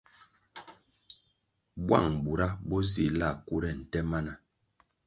[1.85, 4.33] Bwang bura bo zih la kure nte mana.